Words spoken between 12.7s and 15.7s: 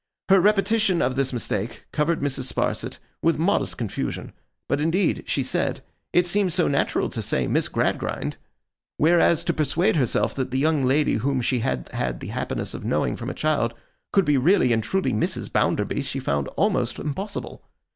of knowing from a child could be really and truly Mrs.